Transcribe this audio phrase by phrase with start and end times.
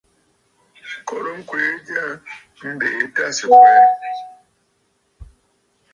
[1.07, 2.03] Korə ŋkwee jya,
[2.75, 3.81] mbèʼe tâ sɨ̀ kwɛɛ.